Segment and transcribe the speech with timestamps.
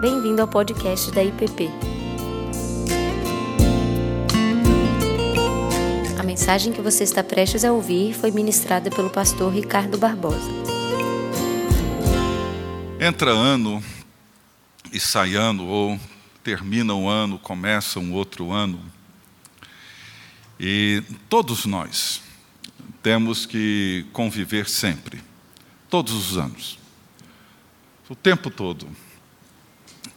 [0.00, 1.68] Bem-vindo ao podcast da IPP.
[6.16, 10.52] A mensagem que você está prestes a ouvir foi ministrada pelo pastor Ricardo Barbosa.
[13.00, 13.82] Entra ano
[14.92, 15.98] e sai ano, ou
[16.44, 18.80] termina um ano, começa um outro ano.
[20.60, 22.22] E todos nós
[23.02, 25.20] temos que conviver sempre,
[25.90, 26.78] todos os anos,
[28.08, 28.86] o tempo todo,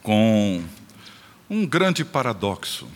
[0.02, 0.64] com
[1.50, 2.88] um grande paradoxo.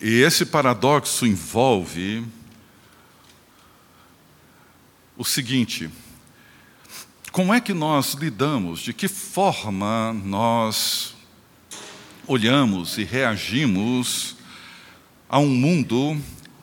[0.00, 2.24] E esse paradoxo envolve
[5.16, 5.90] o seguinte:
[7.32, 11.14] como é que nós lidamos, de que forma nós
[12.26, 14.36] olhamos e reagimos
[15.28, 16.16] a um mundo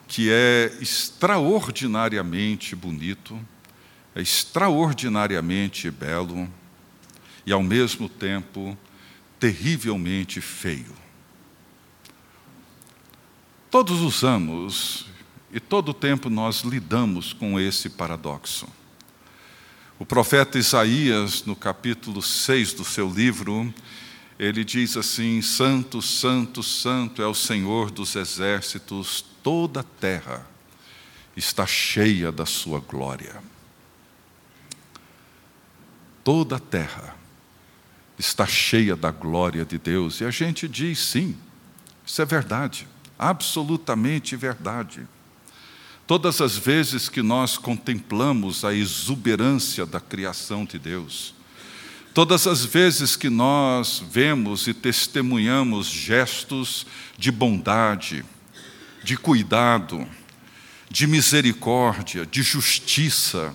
[0.08, 3.38] que é extraordinariamente bonito,
[4.16, 6.48] é extraordinariamente belo
[7.44, 8.76] e, ao mesmo tempo,
[9.38, 10.96] terrivelmente feio.
[13.70, 15.04] Todos os anos
[15.52, 18.66] e todo o tempo nós lidamos com esse paradoxo.
[19.98, 23.72] O profeta Isaías, no capítulo 6 do seu livro,
[24.38, 30.46] ele diz assim: Santo, Santo, Santo é o Senhor dos exércitos, toda a terra
[31.36, 33.42] está cheia da sua glória.
[36.26, 37.14] Toda a terra
[38.18, 40.20] está cheia da glória de Deus.
[40.20, 41.36] E a gente diz sim,
[42.04, 45.06] isso é verdade, absolutamente verdade.
[46.04, 51.32] Todas as vezes que nós contemplamos a exuberância da criação de Deus,
[52.12, 58.24] todas as vezes que nós vemos e testemunhamos gestos de bondade,
[59.04, 60.04] de cuidado,
[60.90, 63.54] de misericórdia, de justiça,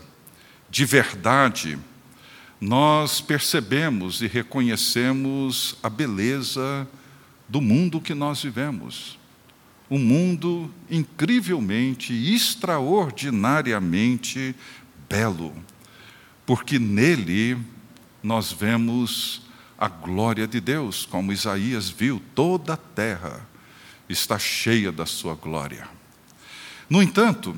[0.69, 1.77] de verdade,
[2.61, 6.87] nós percebemos e reconhecemos a beleza
[7.49, 9.19] do mundo que nós vivemos
[9.91, 14.55] um mundo incrivelmente, extraordinariamente
[15.09, 15.53] belo,
[16.45, 17.57] porque nele
[18.23, 19.41] nós vemos
[19.77, 23.45] a glória de Deus, como Isaías viu, toda a terra
[24.07, 25.89] está cheia da sua glória.
[26.89, 27.53] No entanto,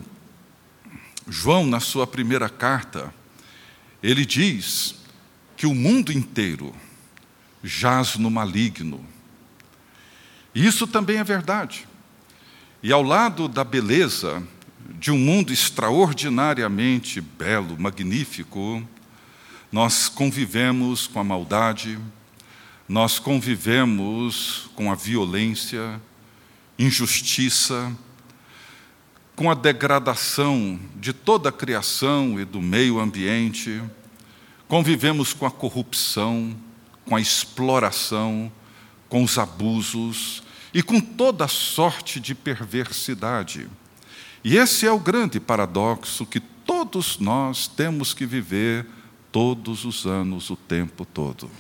[1.28, 3.14] João, na sua primeira carta,
[4.02, 4.96] ele diz
[5.64, 6.76] que o mundo inteiro
[7.64, 9.00] jaz no maligno.
[10.54, 11.88] Isso também é verdade.
[12.84, 14.44] E ao lado da beleza
[15.00, 18.86] de um mundo extraordinariamente belo, magnífico,
[19.72, 21.98] nós convivemos com a maldade,
[22.86, 25.98] nós convivemos com a violência,
[26.78, 27.90] injustiça,
[29.34, 33.82] com a degradação de toda a criação e do meio ambiente,
[34.74, 36.58] convivemos com a corrupção,
[37.06, 38.52] com a exploração,
[39.08, 40.42] com os abusos,
[40.74, 43.68] e com toda sorte de perversidade.
[44.44, 48.88] E esse é o grande paradoxo que todos nós temos que viver
[49.32, 51.52] todos os anos, o tempo todo.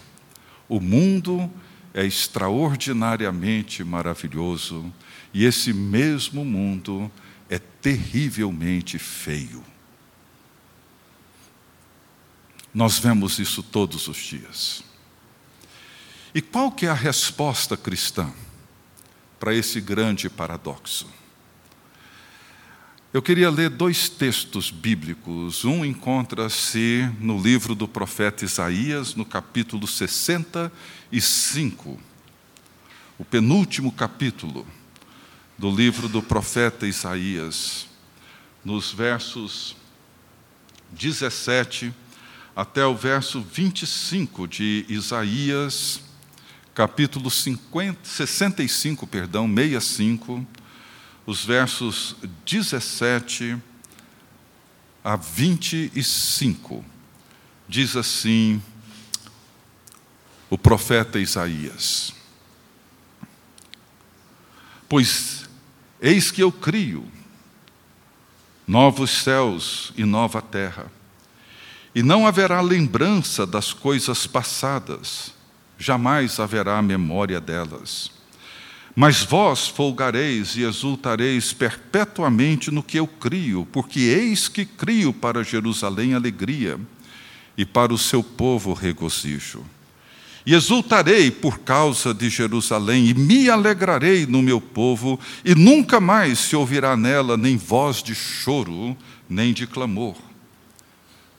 [0.68, 1.48] O mundo
[1.94, 4.92] é extraordinariamente maravilhoso
[5.32, 7.12] e esse mesmo mundo
[7.48, 9.64] é terrivelmente feio.
[12.74, 14.84] Nós vemos isso todos os dias.
[16.34, 18.34] E qual que é a resposta cristã?
[19.44, 21.06] para esse grande paradoxo.
[23.12, 25.66] Eu queria ler dois textos bíblicos.
[25.66, 32.00] Um encontra-se no livro do profeta Isaías, no capítulo 65,
[33.18, 34.66] o penúltimo capítulo
[35.58, 37.86] do livro do profeta Isaías,
[38.64, 39.76] nos versos
[40.94, 41.94] 17
[42.56, 46.02] até o verso 25 de Isaías
[46.74, 50.46] capítulo 50, 65, perdão, 65,
[51.26, 52.16] os versos
[52.46, 53.58] 17
[55.04, 56.84] a 25.
[57.68, 58.62] Diz assim
[60.50, 62.14] o profeta Isaías:
[64.90, 65.48] Pois
[66.02, 67.08] eis que eu crio
[68.68, 70.92] novos céus e nova terra,
[71.94, 75.34] e não haverá lembrança das coisas passadas
[75.84, 78.12] jamais haverá memória delas.
[78.96, 85.44] Mas vós folgareis e exultareis perpetuamente no que eu crio, porque eis que crio para
[85.44, 86.80] Jerusalém alegria
[87.58, 89.66] e para o seu povo regozijo.
[90.46, 96.38] E exultarei por causa de Jerusalém, e me alegrarei no meu povo, e nunca mais
[96.38, 98.96] se ouvirá nela nem voz de choro,
[99.28, 100.16] nem de clamor.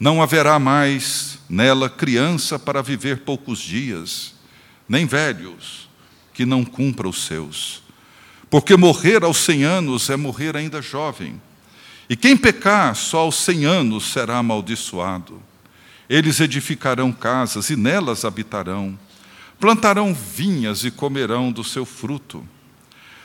[0.05, 4.35] Não haverá mais nela criança para viver poucos dias,
[4.87, 5.89] nem velhos
[6.35, 7.83] que não cumpra os seus.
[8.51, 11.41] Porque morrer aos cem anos é morrer ainda jovem.
[12.07, 15.41] E quem pecar só aos cem anos será amaldiçoado.
[16.07, 18.99] Eles edificarão casas e nelas habitarão,
[19.59, 22.47] plantarão vinhas e comerão do seu fruto.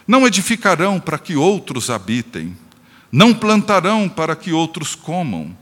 [0.08, 2.56] Não edificarão para que outros habitem,
[3.12, 5.54] não plantarão para que outros comam,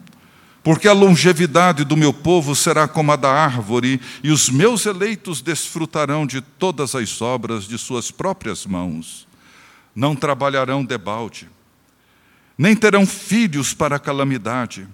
[0.67, 5.39] porque a longevidade do meu povo será como a da árvore, e os meus eleitos
[5.39, 9.25] desfrutarão de todas as obras de suas próprias mãos.
[9.95, 11.47] Não trabalharão debalde,
[12.57, 14.85] nem terão filhos para a calamidade,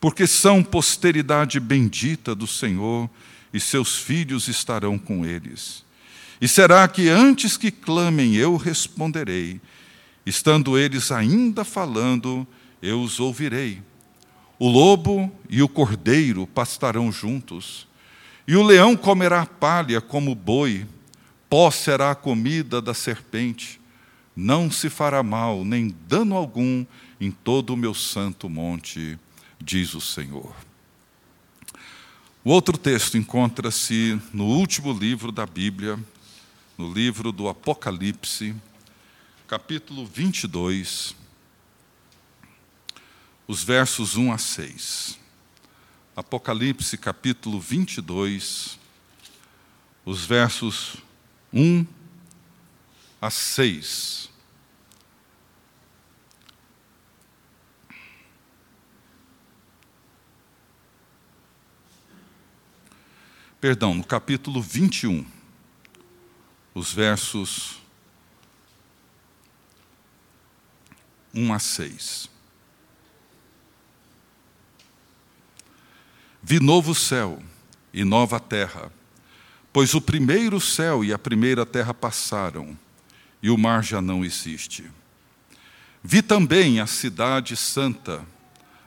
[0.00, 3.08] porque são posteridade bendita do Senhor,
[3.54, 5.84] e seus filhos estarão com eles.
[6.40, 9.60] E será que antes que clamem eu responderei,
[10.26, 12.44] estando eles ainda falando,
[12.82, 13.80] eu os ouvirei.
[14.58, 17.86] O lobo e o cordeiro pastarão juntos,
[18.46, 20.84] e o leão comerá palha como boi,
[21.48, 23.80] pó será a comida da serpente.
[24.34, 26.84] Não se fará mal, nem dano algum
[27.20, 29.18] em todo o meu santo monte,
[29.60, 30.54] diz o Senhor.
[32.44, 35.98] O outro texto encontra-se no último livro da Bíblia,
[36.76, 38.54] no livro do Apocalipse,
[39.46, 41.14] capítulo 22,
[43.48, 45.18] os versos 1 a 6.
[46.14, 48.78] Apocalipse, capítulo 22,
[50.04, 50.96] os versos
[51.50, 51.86] 1
[53.22, 54.28] a 6.
[63.58, 65.26] Perdão, no capítulo 21
[66.74, 67.80] os versos
[71.34, 72.37] 1 a 6.
[76.50, 77.42] Vi novo céu
[77.92, 78.90] e nova terra,
[79.70, 82.74] pois o primeiro céu e a primeira terra passaram,
[83.42, 84.90] e o mar já não existe.
[86.02, 88.24] Vi também a cidade santa,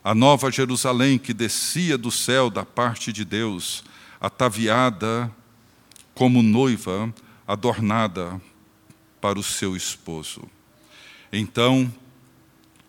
[0.04, 3.84] a nova Jerusalém que descia do céu da parte de Deus,
[4.20, 5.32] ataviada
[6.16, 7.14] como noiva
[7.48, 8.42] adornada
[9.22, 10.42] para o seu esposo.
[11.32, 11.94] Então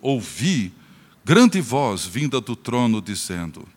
[0.01, 0.73] ouvi
[1.23, 3.69] grande voz vinda do trono dizendo: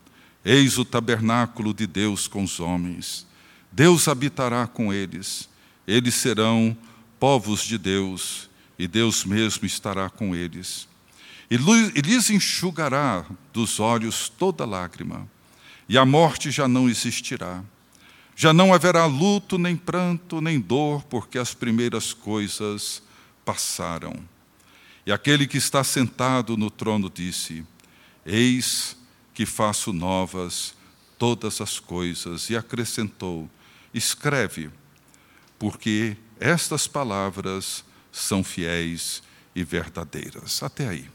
[0.45, 3.25] Eis o tabernáculo de Deus com os homens.
[3.71, 5.49] Deus habitará com eles.
[5.87, 6.77] Eles serão
[7.19, 10.87] povos de Deus, e Deus mesmo estará com eles.
[11.49, 15.27] E lhes enxugará dos olhos toda lágrima,
[15.89, 17.63] e a morte já não existirá
[18.35, 23.01] já não haverá luto, nem pranto, nem dor, porque as primeiras coisas
[23.45, 24.13] passaram.
[25.05, 27.63] E aquele que está sentado no trono disse:
[28.25, 28.97] Eis
[29.35, 30.73] que faço novas
[31.19, 32.49] todas as coisas.
[32.49, 33.47] E acrescentou:
[33.93, 34.71] Escreve,
[35.59, 39.21] porque estas palavras são fiéis
[39.53, 40.63] e verdadeiras.
[40.63, 41.09] Até aí.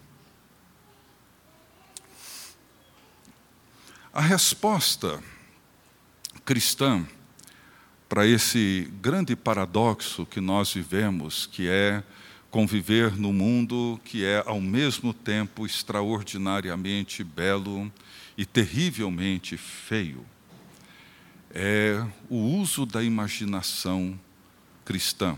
[4.12, 5.22] A resposta
[6.44, 7.06] cristã
[8.08, 12.02] para esse grande paradoxo que nós vivemos, que é
[12.50, 17.90] conviver num mundo que é ao mesmo tempo extraordinariamente belo
[18.40, 20.24] e terrivelmente feio.
[21.50, 24.18] É o uso da imaginação
[24.82, 25.36] cristã,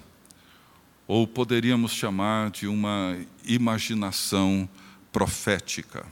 [1.05, 4.69] ou poderíamos chamar de uma imaginação
[5.11, 6.07] profética.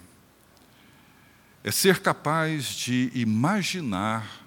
[1.62, 4.44] É ser capaz de imaginar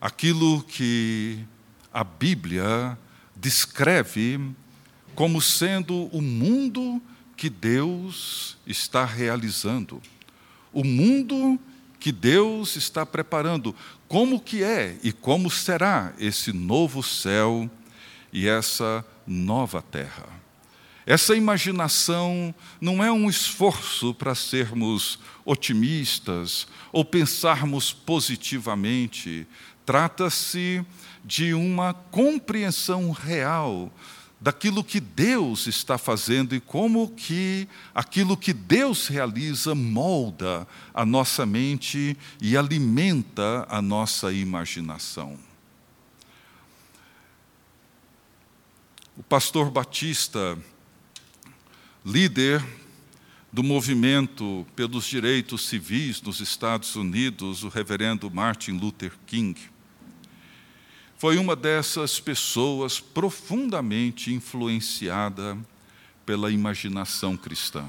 [0.00, 1.44] aquilo que
[1.92, 2.98] a Bíblia
[3.36, 4.40] descreve
[5.14, 6.98] como sendo o mundo
[7.36, 10.00] que Deus está realizando,
[10.72, 11.58] o mundo
[11.98, 13.74] que Deus está preparando,
[14.08, 17.70] como que é e como será esse novo céu
[18.32, 20.26] e essa nova terra.
[21.06, 29.46] Essa imaginação não é um esforço para sermos otimistas ou pensarmos positivamente,
[29.90, 30.86] Trata-se
[31.24, 33.92] de uma compreensão real
[34.40, 41.44] daquilo que Deus está fazendo e como que aquilo que Deus realiza molda a nossa
[41.44, 45.38] mente e alimenta a nossa imaginação.
[49.16, 50.56] O pastor Batista,
[52.04, 52.64] líder
[53.52, 59.60] do movimento pelos direitos civis nos Estados Unidos, o reverendo Martin Luther King,
[61.20, 65.54] foi uma dessas pessoas profundamente influenciada
[66.24, 67.84] pela imaginação cristã.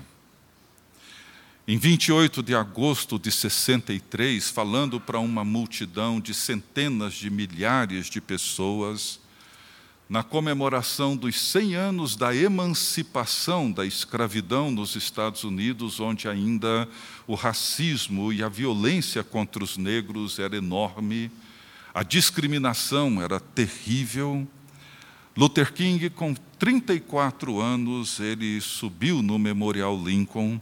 [1.66, 8.20] Em 28 de agosto de 63, falando para uma multidão de centenas de milhares de
[8.20, 9.18] pessoas,
[10.10, 16.86] na comemoração dos 100 anos da emancipação da escravidão nos Estados Unidos, onde ainda
[17.26, 21.32] o racismo e a violência contra os negros era enorme,
[21.94, 24.48] a discriminação era terrível.
[25.36, 30.60] Luther King, com 34 anos, ele subiu no Memorial Lincoln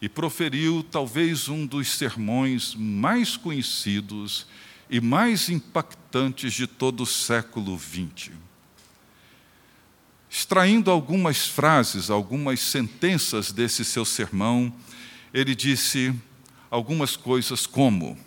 [0.00, 4.46] e proferiu talvez um dos sermões mais conhecidos
[4.90, 8.32] e mais impactantes de todo o século XX
[10.36, 14.70] extraindo algumas frases, algumas sentenças desse seu sermão,
[15.32, 16.14] ele disse
[16.70, 18.18] algumas coisas como: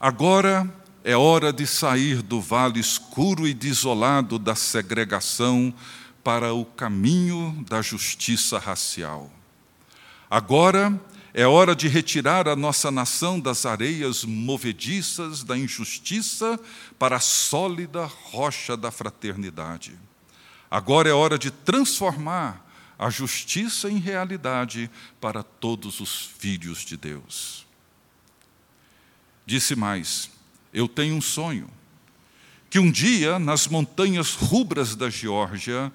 [0.00, 0.66] Agora
[1.02, 5.72] é hora de sair do vale escuro e desolado da segregação
[6.22, 9.30] para o caminho da justiça racial.
[10.28, 11.00] Agora
[11.32, 16.58] é hora de retirar a nossa nação das areias movediças da injustiça
[16.98, 19.98] para a sólida rocha da fraternidade.
[20.70, 22.66] Agora é hora de transformar
[22.98, 24.90] a justiça em realidade
[25.20, 27.66] para todos os filhos de Deus.
[29.46, 30.30] Disse mais:
[30.72, 31.68] Eu tenho um sonho,
[32.68, 35.92] que um dia, nas montanhas rubras da Geórgia,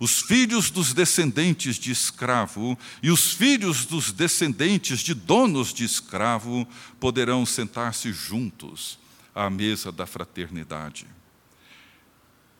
[0.00, 6.66] os filhos dos descendentes de escravo e os filhos dos descendentes de donos de escravo
[6.98, 8.98] poderão sentar-se juntos
[9.34, 11.06] à mesa da fraternidade.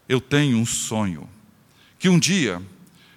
[0.08, 1.28] Eu tenho um sonho
[1.98, 2.62] que um dia,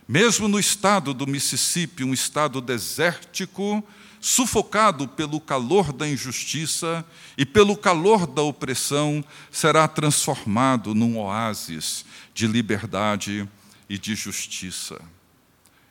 [0.08, 3.84] mesmo no estado do Mississippi, um estado desértico,
[4.20, 7.06] sufocado pelo calor da injustiça
[7.38, 13.48] e pelo calor da opressão, será transformado num oásis de liberdade
[13.90, 15.00] e de justiça.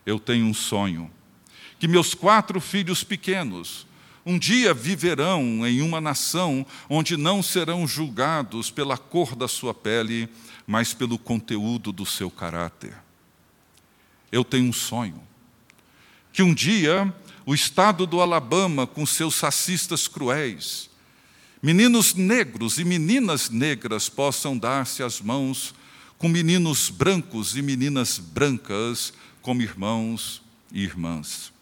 [0.05, 1.11] Eu tenho um sonho
[1.79, 3.87] que meus quatro filhos pequenos
[4.29, 10.29] um dia viverão em uma nação onde não serão julgados pela cor da sua pele,
[10.67, 12.93] mas pelo conteúdo do seu caráter.
[14.33, 15.23] Eu tenho um sonho
[16.33, 17.15] que um dia
[17.47, 20.91] o estado do Alabama, com seus racistas cruéis,
[21.63, 25.75] meninos negros e meninas negras possam dar-se as mãos
[26.19, 31.53] com meninos brancos e meninas brancas como irmãos e irmãs.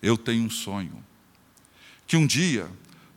[0.00, 1.04] Eu tenho um sonho
[2.06, 2.70] que um dia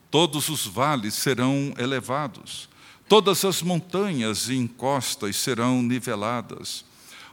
[0.09, 2.71] todos os vales serão elevados
[3.11, 6.85] Todas as montanhas e encostas serão niveladas.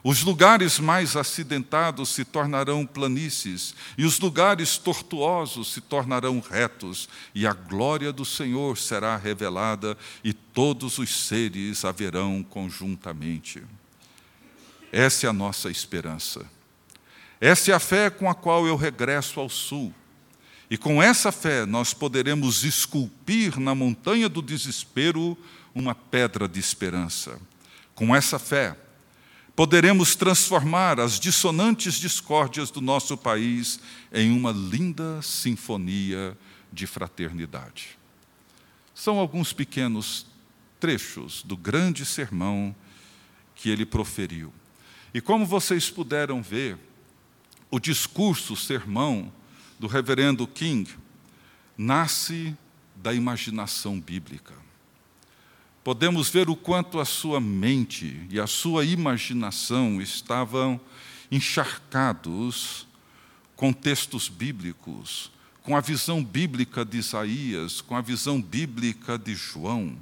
[0.02, 7.46] Os lugares mais acidentados se tornarão planícies, e os lugares tortuosos se tornarão retos, e
[7.46, 13.62] a glória do Senhor será revelada, e todos os seres a verão conjuntamente.
[14.92, 16.46] Essa é a nossa esperança.
[17.40, 19.92] Essa é a fé com a qual eu regresso ao sul.
[20.70, 25.36] E com essa fé nós poderemos esculpir na montanha do desespero
[25.74, 27.38] uma pedra de esperança.
[27.94, 28.76] Com essa fé,
[29.58, 33.80] poderemos transformar as dissonantes discórdias do nosso país
[34.12, 36.38] em uma linda sinfonia
[36.72, 37.98] de fraternidade.
[38.94, 40.26] São alguns pequenos
[40.78, 42.72] trechos do grande sermão
[43.56, 44.54] que ele proferiu.
[45.12, 46.78] E como vocês puderam ver,
[47.68, 49.32] o discurso, o sermão
[49.76, 50.88] do reverendo King
[51.76, 52.56] nasce
[52.94, 54.67] da imaginação bíblica
[55.88, 60.78] podemos ver o quanto a sua mente e a sua imaginação estavam
[61.32, 62.86] encharcados
[63.56, 69.96] com textos bíblicos, com a visão bíblica de Isaías, com a visão bíblica de João.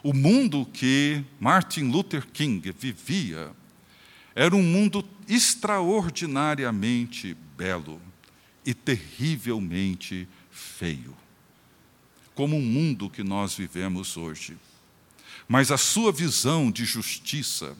[0.00, 3.50] O mundo que Martin Luther King vivia
[4.32, 8.00] era um mundo extraordinariamente belo
[8.64, 11.16] e terrivelmente feio,
[12.32, 14.56] como o mundo que nós vivemos hoje
[15.48, 17.76] mas a sua visão de justiça,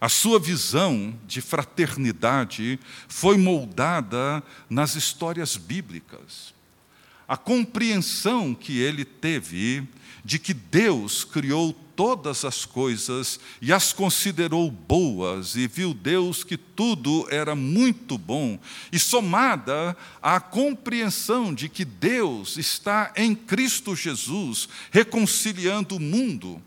[0.00, 6.54] a sua visão de fraternidade foi moldada nas histórias bíblicas.
[7.28, 9.86] A compreensão que ele teve
[10.24, 16.56] de que Deus criou todas as coisas e as considerou boas, e viu Deus que
[16.56, 18.58] tudo era muito bom,
[18.90, 26.60] e somada à compreensão de que Deus está em Cristo Jesus reconciliando o mundo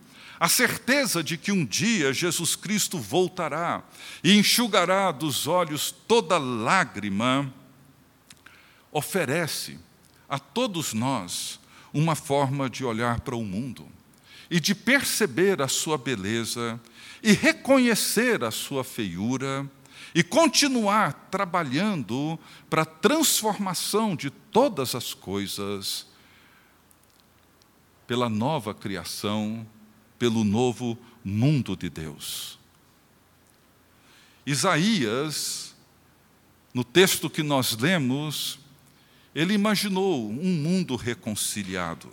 [0.43, 3.81] a certeza de que um dia Jesus Cristo voltará
[4.21, 7.49] e enxugará dos olhos toda lágrima,
[8.91, 9.79] oferece
[10.27, 11.61] a todos nós
[11.93, 13.87] uma forma de olhar para o mundo
[14.51, 16.77] e de perceber a sua beleza
[17.23, 19.65] e reconhecer a sua feiura
[20.13, 22.37] e continuar trabalhando
[22.69, 26.05] para a transformação de todas as coisas
[28.05, 29.65] pela nova criação,
[30.23, 32.57] pelo novo mundo de Deus.
[34.45, 35.75] Isaías,
[36.73, 38.57] no texto que nós lemos,
[39.35, 42.09] ele imaginou um mundo reconciliado.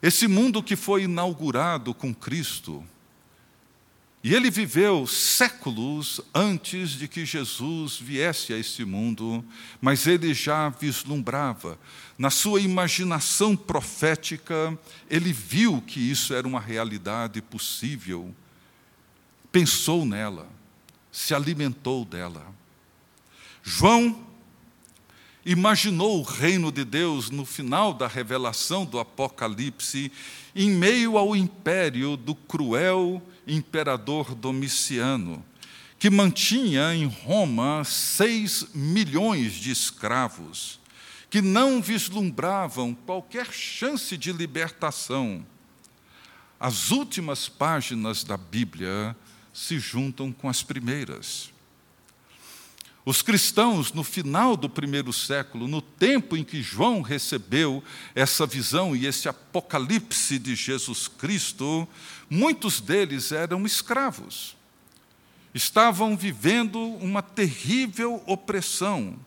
[0.00, 2.82] Esse mundo que foi inaugurado com Cristo,
[4.22, 9.44] e ele viveu séculos antes de que Jesus viesse a esse mundo,
[9.80, 11.78] mas ele já vislumbrava.
[12.18, 14.76] Na sua imaginação profética,
[15.08, 18.34] ele viu que isso era uma realidade possível,
[19.52, 20.48] pensou nela,
[21.12, 22.44] se alimentou dela.
[23.62, 24.27] João
[25.48, 30.12] imaginou o reino de Deus no final da revelação do Apocalipse,
[30.54, 35.42] em meio ao império do cruel imperador Domiciano,
[35.98, 40.78] que mantinha em Roma seis milhões de escravos,
[41.30, 45.42] que não vislumbravam qualquer chance de libertação.
[46.60, 49.16] As últimas páginas da Bíblia
[49.50, 51.50] se juntam com as primeiras.
[53.08, 57.82] Os cristãos, no final do primeiro século, no tempo em que João recebeu
[58.14, 61.88] essa visão e esse apocalipse de Jesus Cristo,
[62.28, 64.54] muitos deles eram escravos.
[65.54, 69.18] Estavam vivendo uma terrível opressão,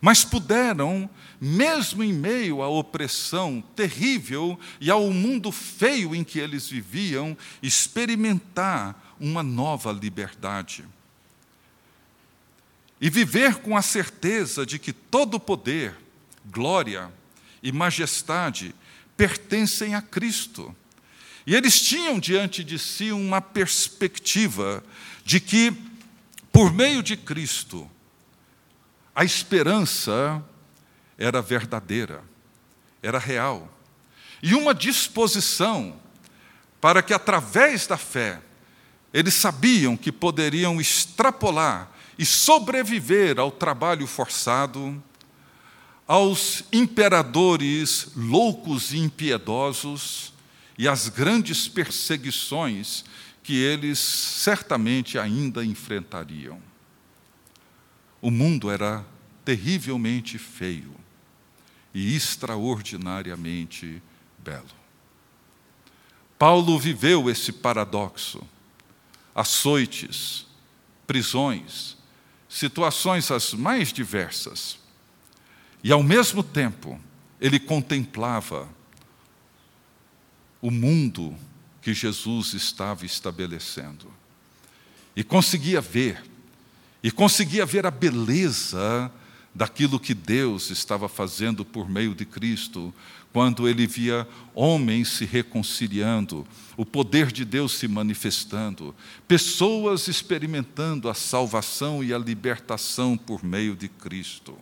[0.00, 6.66] mas puderam, mesmo em meio à opressão terrível e ao mundo feio em que eles
[6.66, 10.82] viviam, experimentar uma nova liberdade
[13.00, 15.94] e viver com a certeza de que todo poder,
[16.46, 17.12] glória
[17.62, 18.74] e majestade
[19.16, 20.74] pertencem a Cristo.
[21.46, 24.82] E eles tinham diante de si uma perspectiva
[25.24, 25.72] de que,
[26.50, 27.88] por meio de Cristo,
[29.14, 30.44] a esperança
[31.16, 32.22] era verdadeira,
[33.02, 33.72] era real,
[34.42, 35.98] e uma disposição
[36.80, 38.40] para que, através da fé,
[39.12, 45.02] eles sabiam que poderiam extrapolar e sobreviver ao trabalho forçado,
[46.06, 50.32] aos imperadores loucos e impiedosos
[50.78, 53.04] e às grandes perseguições
[53.42, 56.60] que eles certamente ainda enfrentariam.
[58.20, 59.04] O mundo era
[59.44, 60.94] terrivelmente feio
[61.94, 64.02] e extraordinariamente
[64.38, 64.66] belo.
[66.38, 68.42] Paulo viveu esse paradoxo,
[69.34, 70.46] açoites,
[71.06, 71.95] prisões,
[72.56, 74.78] situações as mais diversas.
[75.84, 76.98] E, ao mesmo tempo,
[77.38, 78.66] ele contemplava
[80.62, 81.36] o mundo
[81.82, 84.10] que Jesus estava estabelecendo.
[85.14, 86.24] E conseguia ver,
[87.02, 89.12] e conseguia ver a beleza
[89.56, 92.92] daquilo que Deus estava fazendo por meio de Cristo,
[93.32, 98.94] quando ele via homens se reconciliando, o poder de Deus se manifestando,
[99.26, 104.58] pessoas experimentando a salvação e a libertação por meio de Cristo.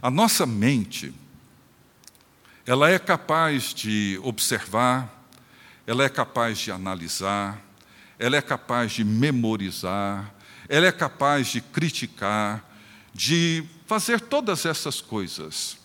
[0.00, 1.12] A nossa mente,
[2.64, 5.30] ela é capaz de observar,
[5.86, 7.62] ela é capaz de analisar,
[8.18, 10.34] ela é capaz de memorizar,
[10.66, 12.67] ela é capaz de criticar,
[13.18, 15.76] de fazer todas essas coisas,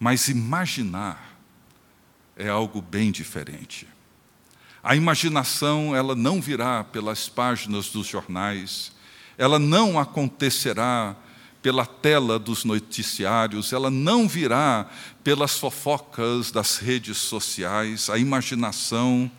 [0.00, 1.38] mas imaginar
[2.36, 3.86] é algo bem diferente.
[4.82, 8.90] A imaginação, ela não virá pelas páginas dos jornais,
[9.38, 11.14] ela não acontecerá
[11.62, 14.90] pela tela dos noticiários, ela não virá
[15.22, 18.10] pelas fofocas das redes sociais.
[18.10, 19.30] A imaginação,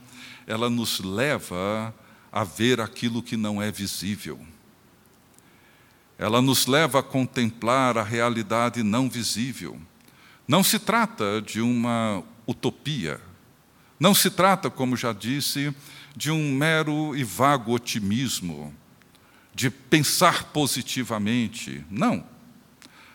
[0.47, 1.93] ela nos leva
[2.31, 4.39] a ver aquilo que não é visível.
[6.23, 9.77] Ela nos leva a contemplar a realidade não visível.
[10.47, 13.19] Não se trata de uma utopia,
[13.99, 15.75] não se trata, como já disse,
[16.15, 18.73] de um mero e vago otimismo,
[19.53, 21.83] de pensar positivamente.
[21.91, 22.25] Não.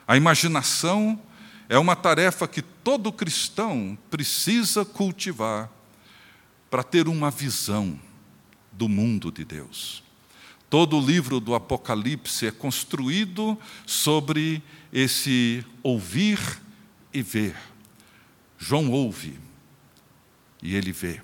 [0.06, 1.18] A imaginação
[1.66, 5.70] é uma tarefa que todo cristão precisa cultivar
[6.68, 7.98] para ter uma visão
[8.70, 10.06] do mundo de Deus.
[10.70, 16.38] Todo o livro do Apocalipse é construído sobre esse ouvir
[17.12, 17.56] e ver.
[18.58, 19.38] João ouve,
[20.62, 21.22] e ele vê.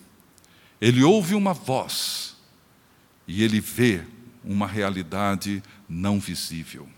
[0.80, 2.36] Ele ouve uma voz
[3.26, 4.04] e ele vê
[4.42, 6.88] uma realidade não visível.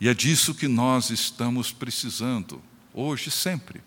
[0.00, 2.60] E é disso que nós estamos precisando,
[2.92, 3.80] hoje e sempre.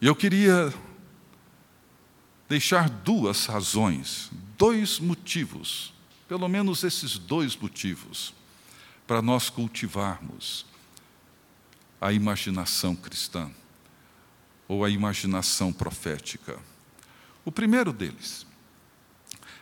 [0.00, 0.74] E eu queria
[2.48, 5.92] deixar duas razões, dois motivos,
[6.28, 8.34] pelo menos esses dois motivos,
[9.06, 10.66] para nós cultivarmos
[12.00, 13.50] a imaginação cristã
[14.68, 16.58] ou a imaginação profética.
[17.44, 18.46] O primeiro deles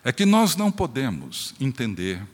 [0.03, 2.27] é que nós não podemos entender,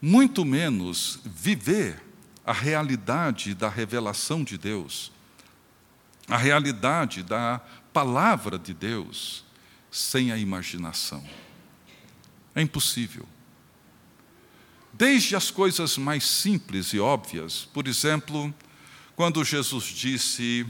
[0.00, 2.02] muito menos viver
[2.44, 5.12] a realidade da revelação de Deus,
[6.28, 7.60] a realidade da
[7.92, 9.44] palavra de Deus,
[9.90, 11.26] sem a imaginação.
[12.54, 13.26] É impossível.
[14.92, 18.52] Desde as coisas mais simples e óbvias, por exemplo,
[19.14, 20.66] quando Jesus disse: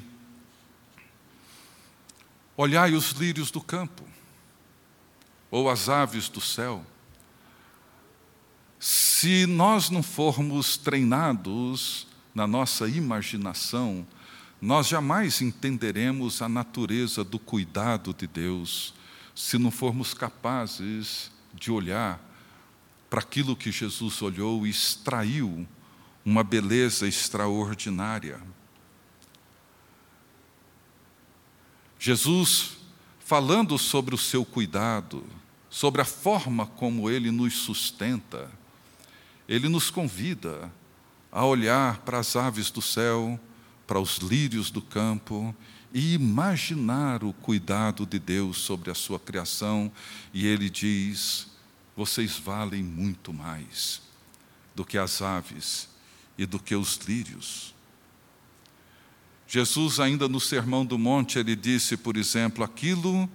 [2.57, 4.05] Olhai os lírios do campo,
[5.51, 6.85] ou as aves do céu.
[8.79, 14.07] Se nós não formos treinados na nossa imaginação,
[14.61, 18.95] nós jamais entenderemos a natureza do cuidado de Deus,
[19.39, 22.21] se não formos capazes de olhar
[23.09, 25.65] para aquilo que Jesus olhou e extraiu
[26.25, 28.41] uma beleza extraordinária.
[32.01, 32.79] Jesus,
[33.21, 35.25] falando sobre o seu cuidado,
[35.71, 38.51] sobre a forma como ele nos sustenta,
[39.49, 40.69] ele nos convida
[41.31, 43.39] a olhar para as aves do céu,
[43.87, 45.55] para os lírios do campo
[45.93, 49.91] e imaginar o cuidado de Deus sobre a sua criação,
[50.33, 51.47] e ele diz:
[51.97, 54.03] vocês valem muito mais
[54.75, 55.89] do que as aves
[56.37, 57.75] e do que os lírios.
[59.47, 63.29] Jesus, ainda no Sermão do Monte, ele disse, por exemplo, aquilo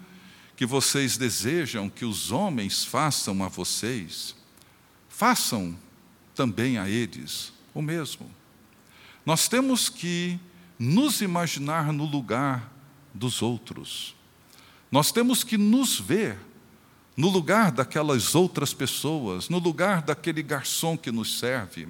[0.56, 4.36] que vocês desejam que os homens façam a vocês,
[5.10, 5.76] façam
[6.36, 8.30] também a eles o mesmo.
[9.26, 10.39] Nós temos que
[10.77, 12.71] nos imaginar no lugar
[13.13, 14.15] dos outros.
[14.91, 16.38] Nós temos que nos ver
[17.15, 21.88] no lugar daquelas outras pessoas, no lugar daquele garçom que nos serve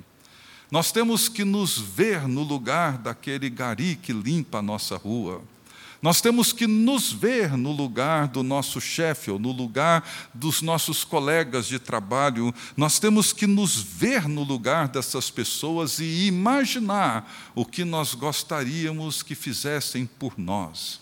[0.74, 5.40] nós temos que nos ver no lugar daquele gari que limpa a nossa rua.
[6.04, 11.06] Nós temos que nos ver no lugar do nosso chefe ou no lugar dos nossos
[11.06, 12.54] colegas de trabalho.
[12.76, 19.24] Nós temos que nos ver no lugar dessas pessoas e imaginar o que nós gostaríamos
[19.24, 21.00] que fizessem por nós,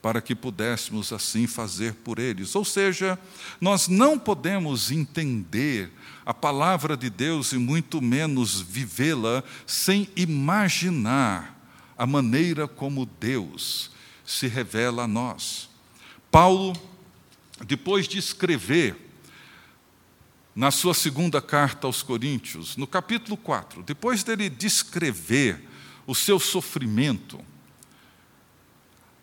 [0.00, 2.54] para que pudéssemos assim fazer por eles.
[2.54, 3.18] Ou seja,
[3.60, 5.90] nós não podemos entender
[6.24, 11.58] a palavra de Deus e muito menos vivê-la sem imaginar
[11.98, 13.97] a maneira como Deus
[14.28, 15.70] se revela a nós.
[16.30, 16.74] Paulo,
[17.66, 18.94] depois de escrever
[20.54, 25.66] na sua segunda carta aos Coríntios, no capítulo 4, depois dele descrever
[26.06, 27.40] o seu sofrimento,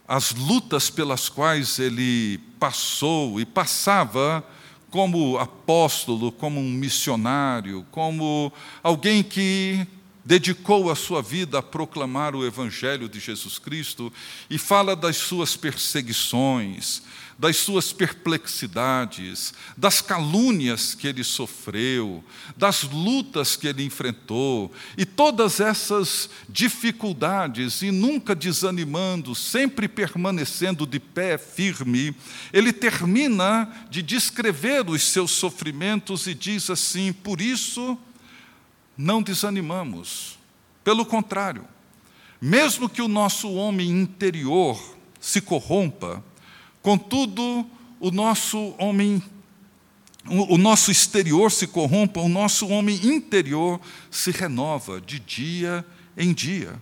[0.08, 4.44] as lutas pelas quais ele passou e passava
[4.90, 9.86] como apóstolo, como um missionário, como alguém que
[10.26, 14.12] dedicou a sua vida a proclamar o Evangelho de Jesus Cristo
[14.50, 17.04] e fala das suas perseguições,
[17.38, 22.24] das suas perplexidades, das calúnias que ele sofreu,
[22.58, 31.00] das lutas que ele enfrentou, e todas essas dificuldades, e nunca desanimando, sempre permanecendo de
[31.00, 32.16] pé firme,
[32.54, 37.98] ele termina de descrever os seus sofrimentos e diz assim: por isso
[38.98, 40.38] não desanimamos,
[40.84, 41.66] pelo contrário,
[42.42, 44.80] mesmo que o nosso homem interior
[45.20, 46.24] se corrompa,
[46.86, 47.66] Contudo,
[48.00, 49.20] o nosso homem,
[50.28, 53.82] o nosso exterior se corrompa, o nosso homem interior
[54.12, 55.84] se renova de dia
[56.16, 56.80] em dia.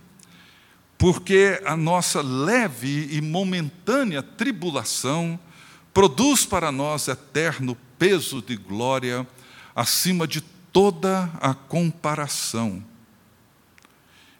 [0.98, 5.40] Porque a nossa leve e momentânea tribulação
[5.94, 9.26] produz para nós eterno peso de glória
[9.74, 10.42] acima de
[10.74, 12.84] toda a comparação.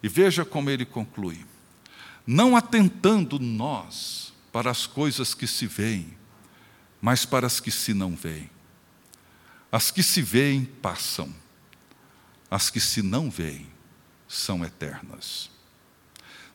[0.03, 1.47] E veja como ele conclui:
[2.27, 6.19] não atentando nós para as coisas que se veem,
[7.01, 8.51] mas para as que se não veem.
[9.71, 11.33] As que se veem passam,
[12.51, 13.67] as que se não veem
[14.29, 15.51] são eternas.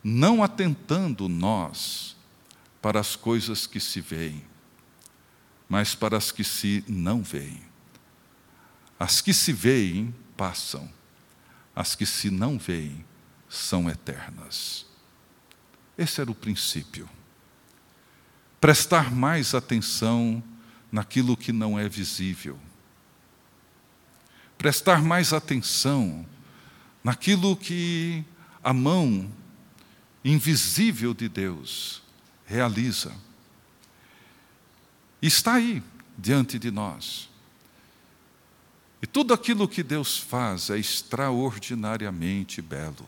[0.03, 2.15] Não atentando nós
[2.81, 4.45] para as coisas que se veem,
[5.67, 7.68] mas para as que se não veem.
[8.99, 10.91] As que se veem passam,
[11.75, 13.05] as que se não veem
[13.47, 14.85] são eternas.
[15.97, 17.09] Esse era o princípio
[18.59, 20.43] prestar mais atenção
[20.91, 22.59] naquilo que não é visível,
[24.57, 26.25] prestar mais atenção
[27.03, 28.23] naquilo que
[28.63, 29.29] a mão
[30.25, 32.01] invisível de Deus
[32.45, 33.13] realiza.
[35.21, 35.81] está aí,
[36.17, 37.28] diante de nós.
[39.01, 43.05] E tudo aquilo que Deus faz é extraordinariamente belo,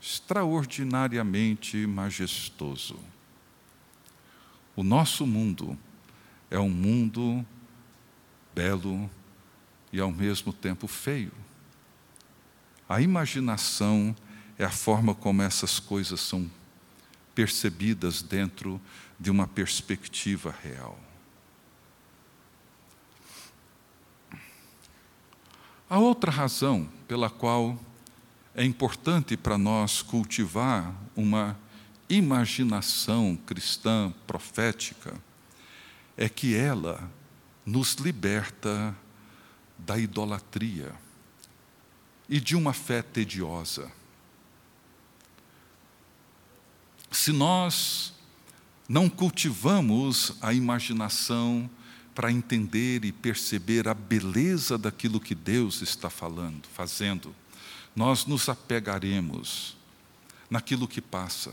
[0.00, 2.98] extraordinariamente majestoso.
[4.76, 5.76] O nosso mundo
[6.50, 7.44] é um mundo
[8.54, 9.10] belo
[9.92, 11.32] e ao mesmo tempo feio.
[12.88, 14.14] A imaginação
[14.56, 16.48] é a forma como essas coisas são
[17.34, 18.80] percebidas dentro
[19.18, 21.05] de uma perspectiva real.
[25.88, 27.78] A outra razão pela qual
[28.56, 31.56] é importante para nós cultivar uma
[32.08, 35.14] imaginação cristã profética
[36.16, 37.08] é que ela
[37.64, 38.96] nos liberta
[39.78, 40.92] da idolatria
[42.28, 43.88] e de uma fé tediosa.
[47.12, 48.12] Se nós
[48.88, 51.70] não cultivamos a imaginação
[52.16, 57.36] para entender e perceber a beleza daquilo que Deus está falando, fazendo,
[57.94, 59.76] nós nos apegaremos
[60.48, 61.52] naquilo que passa.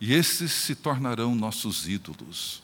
[0.00, 2.60] E esses se tornarão nossos ídolos.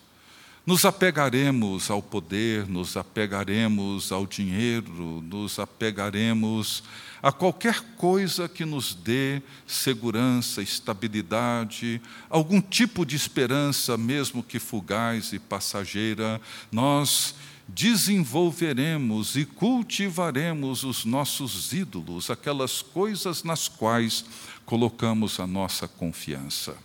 [0.66, 6.82] Nos apegaremos ao poder, nos apegaremos ao dinheiro, nos apegaremos
[7.26, 15.32] a qualquer coisa que nos dê segurança, estabilidade, algum tipo de esperança, mesmo que fugaz
[15.32, 17.34] e passageira, nós
[17.66, 24.24] desenvolveremos e cultivaremos os nossos ídolos, aquelas coisas nas quais
[24.64, 26.76] colocamos a nossa confiança.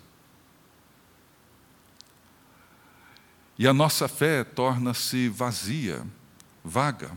[3.59, 6.03] E a nossa fé torna-se vazia,
[6.63, 7.11] vaga.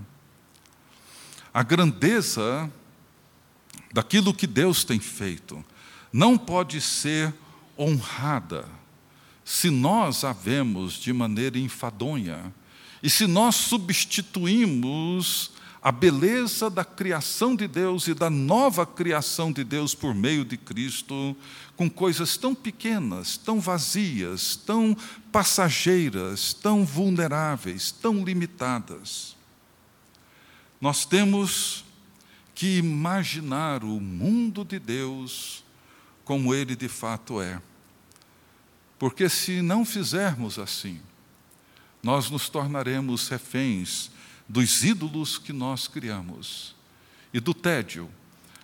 [1.55, 2.71] A grandeza
[3.93, 5.65] daquilo que Deus tem feito
[6.13, 7.35] não pode ser
[7.79, 8.67] honrada
[9.45, 12.53] se nós a vemos de maneira enfadonha
[13.03, 19.63] e se nós substituímos a beleza da criação de Deus e da nova criação de
[19.63, 21.37] Deus por meio de Cristo,
[21.77, 24.97] com coisas tão pequenas, tão vazias, tão
[25.31, 29.37] passageiras, tão vulneráveis, tão limitadas.
[30.81, 31.84] Nós temos
[32.55, 35.65] que imaginar o mundo de Deus
[36.25, 37.61] como ele de fato é.
[38.99, 41.01] Porque se não fizermos assim,
[42.03, 44.11] nós nos tornaremos reféns
[44.49, 46.75] dos ídolos que nós criamos
[47.33, 48.09] e do tédio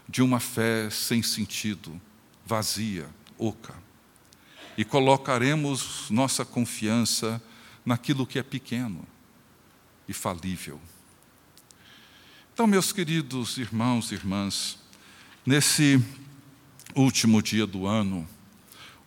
[0.08, 2.00] de uma fé sem sentido,
[2.44, 3.74] vazia, oca.
[4.76, 7.42] E colocaremos nossa confiança
[7.84, 9.04] naquilo que é pequeno
[10.08, 10.80] e falível.
[12.60, 14.78] Então, meus queridos irmãos e irmãs,
[15.46, 15.98] nesse
[16.94, 18.28] último dia do ano,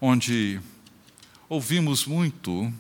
[0.02, 0.60] onde
[1.48, 2.74] ouvimos muito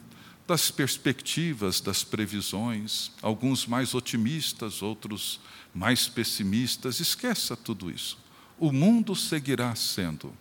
[0.48, 5.40] das perspectivas, das previsões, alguns mais otimistas, outros
[5.76, 7.00] mais pessimistas.
[7.00, 8.18] Esqueça tudo isso.
[8.58, 10.34] O mundo seguirá sendo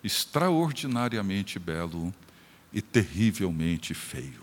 [0.00, 2.14] extraordinariamente belo
[2.72, 4.42] e terrivelmente feio.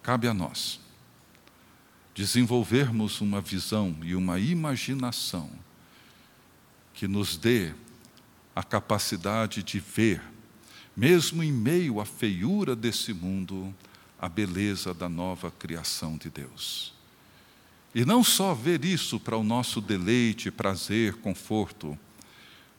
[0.00, 0.86] Cabe a nós
[2.18, 5.48] desenvolvermos uma visão e uma imaginação
[6.92, 7.72] que nos dê
[8.56, 10.20] a capacidade de ver
[10.96, 13.72] mesmo em meio à feiura desse mundo,
[14.20, 16.92] a beleza da nova criação de Deus.
[17.94, 21.96] E não só ver isso para o nosso deleite, prazer, conforto,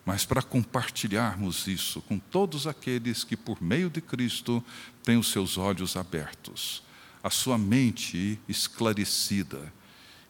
[0.05, 4.61] mas para compartilharmos isso com todos aqueles que, por meio de Cristo,
[5.01, 6.83] têm os seus olhos abertos,
[7.23, 9.71] a sua mente esclarecida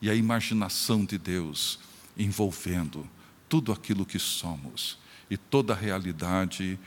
[0.01, 1.79] e a imaginação de Deus
[2.17, 3.07] envolvendo
[3.47, 4.97] tudo aquilo que somos
[5.29, 6.79] e toda a realidade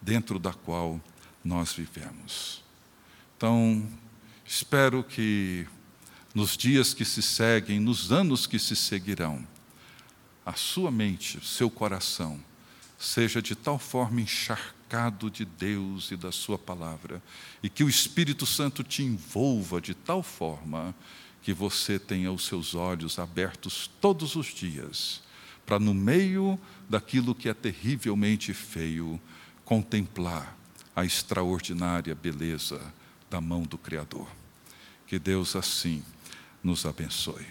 [0.00, 1.00] dentro da qual
[1.44, 2.62] nós vivemos.
[3.36, 3.88] Então,
[4.44, 5.66] espero que
[6.34, 9.46] nos dias que se seguem, nos anos que se seguirão,
[10.44, 12.42] a sua mente, seu coração,
[12.98, 14.81] seja de tal forma encharcado
[15.30, 17.22] de Deus e da Sua palavra,
[17.62, 20.94] e que o Espírito Santo te envolva de tal forma
[21.42, 25.22] que você tenha os seus olhos abertos todos os dias,
[25.64, 29.20] para no meio daquilo que é terrivelmente feio,
[29.64, 30.56] contemplar
[30.94, 32.80] a extraordinária beleza
[33.30, 34.28] da mão do Criador.
[35.06, 36.02] Que Deus assim
[36.62, 37.46] nos abençoe.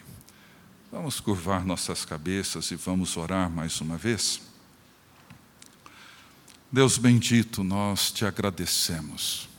[0.91, 4.51] Vamos curvar nossas cabeças e vamos orar mais uma vez.
[6.74, 9.50] Deus bendito, nós te agradecemos,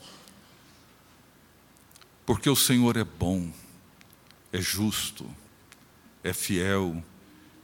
[2.25, 3.53] porque o Senhor é bom,
[4.51, 5.29] é justo,
[6.25, 7.05] é fiel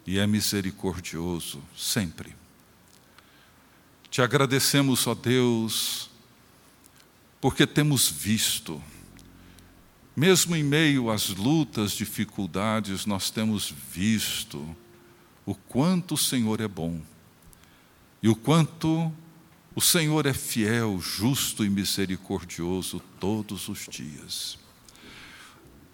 [0.07, 2.37] e é misericordioso sempre.
[4.11, 6.11] Te agradecemos, ó Deus,
[7.41, 8.83] porque temos visto,
[10.15, 14.77] mesmo em meio às lutas, dificuldades, nós temos visto
[15.47, 17.01] o quanto o Senhor é bom
[18.23, 19.11] e o quanto
[19.79, 24.59] o Senhor é fiel, justo e misericordioso todos os dias.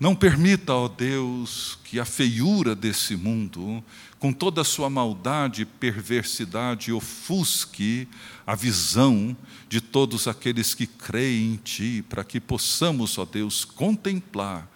[0.00, 3.84] Não permita, ó Deus, que a feiura desse mundo,
[4.18, 8.08] com toda a sua maldade e perversidade, ofusque
[8.46, 9.36] a visão
[9.68, 14.66] de todos aqueles que creem em Ti, para que possamos, ó Deus, contemplar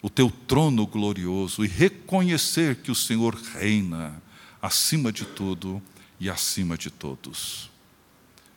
[0.00, 4.22] o Teu trono glorioso e reconhecer que o Senhor reina
[4.62, 5.82] acima de tudo
[6.18, 7.68] e acima de todos.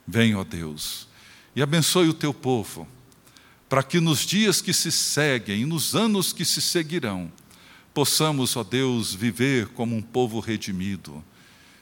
[0.08, 1.08] Vem, ó Deus,
[1.56, 2.88] e abençoe o teu povo,
[3.70, 7.32] para que nos dias que se seguem e nos anos que se seguirão,
[7.94, 11.24] possamos, ó Deus, viver como um povo redimido,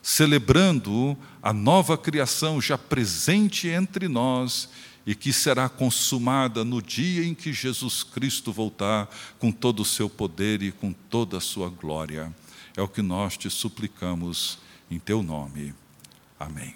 [0.01, 4.69] celebrando a nova criação já presente entre nós
[5.05, 10.09] e que será consumada no dia em que Jesus Cristo voltar com todo o seu
[10.09, 12.33] poder e com toda a sua glória.
[12.75, 15.73] É o que nós te suplicamos em teu nome.
[16.39, 16.75] Amém.